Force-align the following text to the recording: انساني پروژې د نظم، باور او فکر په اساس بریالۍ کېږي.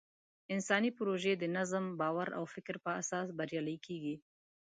انساني 0.53 0.89
پروژې 0.97 1.33
د 1.37 1.43
نظم، 1.57 1.85
باور 2.01 2.27
او 2.37 2.43
فکر 2.53 2.75
په 2.85 2.89
اساس 3.01 3.27
بریالۍ 3.37 3.77
کېږي. 3.85 4.15